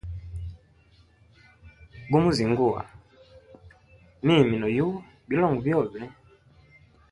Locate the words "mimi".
4.25-4.55